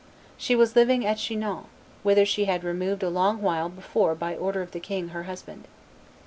She 0.35 0.55
was 0.55 0.75
living 0.75 1.05
at 1.05 1.19
Chinon, 1.19 1.65
whither 2.01 2.25
she 2.25 2.45
had 2.45 2.63
removed 2.63 3.03
a 3.03 3.09
long 3.09 3.39
while 3.43 3.69
before 3.69 4.15
by 4.15 4.35
order 4.35 4.63
of 4.63 4.71
the 4.71 4.79
king 4.79 5.09
her 5.09 5.25
husband. 5.25 5.67